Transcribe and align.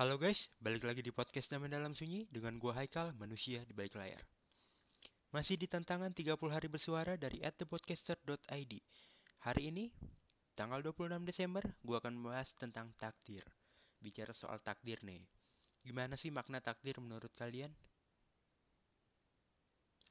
Halo 0.00 0.16
guys, 0.16 0.48
balik 0.56 0.88
lagi 0.88 1.04
di 1.04 1.12
podcast 1.12 1.52
Damai 1.52 1.68
Dalam 1.68 1.92
Sunyi 1.92 2.24
dengan 2.32 2.56
gua 2.56 2.72
Haikal, 2.72 3.12
manusia 3.20 3.60
di 3.68 3.76
balik 3.76 4.00
layar. 4.00 4.24
Masih 5.28 5.60
di 5.60 5.68
tantangan 5.68 6.08
30 6.16 6.40
hari 6.48 6.72
bersuara 6.72 7.20
dari 7.20 7.44
atthepodcaster.id. 7.44 8.72
Hari 9.44 9.62
ini, 9.68 9.92
tanggal 10.56 10.80
26 10.80 11.20
Desember, 11.28 11.60
gua 11.84 12.00
akan 12.00 12.16
membahas 12.16 12.48
tentang 12.56 12.96
takdir. 12.96 13.44
Bicara 14.00 14.32
soal 14.32 14.64
takdir 14.64 15.04
nih. 15.04 15.20
Gimana 15.84 16.16
sih 16.16 16.32
makna 16.32 16.64
takdir 16.64 16.96
menurut 16.96 17.36
kalian? 17.36 17.68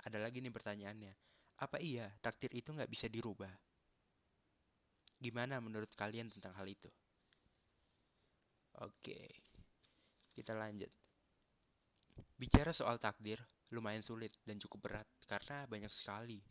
Ada 0.05 0.21
lagi 0.21 0.37
nih 0.37 0.53
pertanyaannya. 0.53 1.13
Apa 1.65 1.81
iya 1.81 2.13
takdir 2.21 2.53
itu 2.53 2.69
nggak 2.77 2.93
bisa 2.93 3.09
dirubah? 3.09 3.49
Gimana 5.17 5.57
menurut 5.57 5.89
kalian 5.97 6.29
tentang 6.29 6.53
hal 6.61 6.69
itu? 6.69 6.93
Oke, 8.85 9.48
kita 10.49 10.57
lanjut. 10.57 10.89
Bicara 12.33 12.73
soal 12.73 12.97
takdir, 12.97 13.37
lumayan 13.69 14.01
sulit 14.01 14.33
dan 14.41 14.57
cukup 14.57 14.89
berat 14.89 15.05
karena 15.29 15.69
banyak 15.69 15.93
sekali 15.93 16.41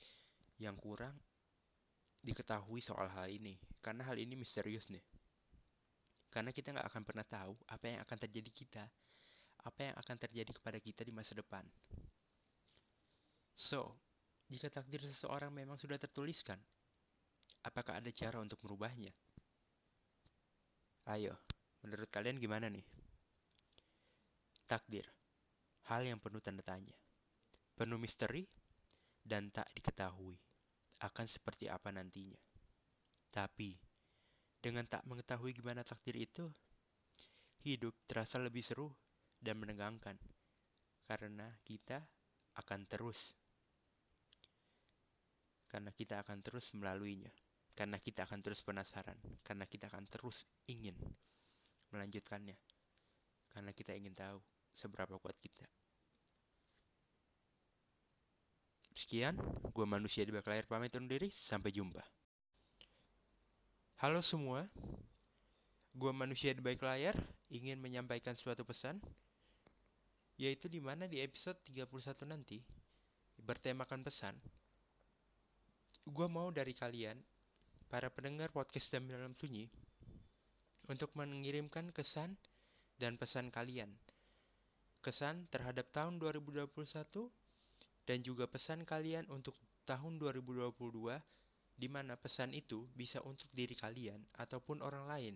yang 0.63 0.79
kurang 0.79 1.19
diketahui 2.23 2.79
soal 2.79 3.11
hal 3.11 3.27
ini. 3.27 3.59
Karena 3.83 4.07
hal 4.07 4.15
ini 4.23 4.39
misterius 4.39 4.87
nih. 4.87 5.03
Karena 6.31 6.55
kita 6.55 6.79
nggak 6.79 6.87
akan 6.95 7.03
pernah 7.03 7.27
tahu 7.27 7.59
apa 7.75 7.85
yang 7.91 7.99
akan 8.07 8.19
terjadi 8.23 8.51
kita, 8.55 8.85
apa 9.67 9.81
yang 9.83 9.99
akan 9.99 10.17
terjadi 10.23 10.53
kepada 10.55 10.79
kita 10.79 11.03
di 11.03 11.11
masa 11.11 11.35
depan. 11.35 11.67
So, 13.59 13.99
jika 14.47 14.71
takdir 14.71 15.03
seseorang 15.03 15.51
memang 15.51 15.75
sudah 15.75 15.99
tertuliskan, 15.99 16.63
apakah 17.67 17.99
ada 17.99 18.15
cara 18.15 18.39
untuk 18.39 18.63
merubahnya? 18.63 19.11
Ayo, 21.11 21.35
menurut 21.83 22.07
kalian 22.15 22.39
gimana 22.39 22.71
nih? 22.71 23.08
Takdir, 24.69 25.09
hal 25.89 26.05
yang 26.05 26.21
penuh 26.21 26.45
tanda 26.45 26.61
tanya, 26.61 26.93
penuh 27.73 27.97
misteri, 27.97 28.45
dan 29.25 29.49
tak 29.49 29.65
diketahui 29.73 30.37
akan 31.01 31.25
seperti 31.25 31.73
apa 31.73 31.89
nantinya. 31.89 32.37
Tapi, 33.33 33.73
dengan 34.61 34.85
tak 34.85 35.09
mengetahui 35.09 35.57
gimana 35.57 35.89
takdir 35.89 36.21
itu, 36.21 36.53
hidup 37.65 37.97
terasa 38.05 38.37
lebih 38.37 38.61
seru 38.61 38.93
dan 39.41 39.57
menegangkan 39.57 40.21
karena 41.09 41.49
kita 41.65 42.05
akan 42.61 42.85
terus 42.85 43.17
karena 45.73 45.89
kita 45.97 46.21
akan 46.21 46.45
terus 46.45 46.69
melaluinya 46.75 47.31
karena 47.73 47.97
kita 48.03 48.27
akan 48.27 48.41
terus 48.43 48.61
penasaran 48.61 49.17
karena 49.47 49.65
kita 49.65 49.87
akan 49.89 50.05
terus 50.11 50.37
ingin 50.67 50.97
melanjutkannya 51.95 52.57
karena 53.53 53.71
kita 53.73 53.95
ingin 53.97 54.15
tahu 54.15 54.39
seberapa 54.75 55.17
kuat 55.19 55.37
kita. 55.39 55.67
Sekian 58.99 59.39
gue 59.71 59.87
manusia 59.87 60.27
di 60.27 60.35
balik 60.35 60.51
layar 60.51 60.67
pamit 60.67 60.93
undur 60.99 61.19
diri 61.19 61.31
sampai 61.31 61.71
jumpa. 61.71 62.03
Halo 64.03 64.23
semua 64.23 64.67
gue 65.95 66.13
manusia 66.15 66.55
di 66.55 66.63
balik 66.63 66.83
layar 66.83 67.15
ingin 67.51 67.79
menyampaikan 67.79 68.35
suatu 68.35 68.63
pesan 68.63 68.99
yaitu 70.39 70.71
di 70.71 70.79
mana 70.79 71.11
di 71.11 71.19
episode 71.19 71.59
31 71.67 72.27
nanti 72.31 72.63
bertemakan 73.39 74.07
pesan 74.07 74.39
gue 76.09 76.27
mau 76.27 76.49
dari 76.49 76.73
kalian, 76.73 77.21
para 77.93 78.09
pendengar 78.09 78.49
podcast 78.49 78.89
dan 78.89 79.05
dalam 79.05 79.37
sunyi, 79.37 79.69
untuk 80.89 81.13
mengirimkan 81.13 81.93
kesan 81.93 82.41
dan 82.99 83.17
pesan 83.17 83.49
kalian. 83.55 83.95
Kesan 85.01 85.47
terhadap 85.49 85.89
tahun 85.95 86.19
2021 86.19 86.69
dan 88.05 88.19
juga 88.21 88.45
pesan 88.51 88.83
kalian 88.83 89.31
untuk 89.31 89.55
tahun 89.87 90.21
2022 90.21 90.75
di 91.79 91.87
mana 91.87 92.19
pesan 92.19 92.51
itu 92.51 92.91
bisa 92.99 93.23
untuk 93.23 93.47
diri 93.55 93.79
kalian 93.79 94.19
ataupun 94.37 94.83
orang 94.83 95.07
lain. 95.07 95.35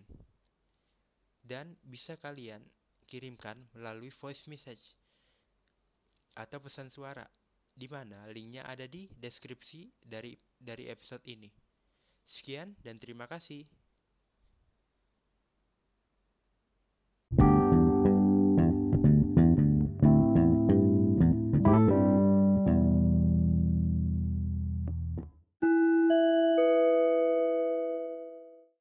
Dan 1.39 1.79
bisa 1.87 2.19
kalian 2.19 2.63
kirimkan 3.07 3.59
melalui 3.75 4.11
voice 4.11 4.47
message 4.51 4.95
atau 6.35 6.59
pesan 6.59 6.91
suara 6.91 7.23
di 7.73 7.89
mana 7.89 8.29
linknya 8.29 8.67
ada 8.69 8.85
di 8.85 9.09
deskripsi 9.09 9.89
dari 10.03 10.37
dari 10.59 10.87
episode 10.91 11.25
ini. 11.25 11.49
Sekian 12.23 12.77
dan 12.79 13.01
terima 13.01 13.27
kasih. 13.27 13.65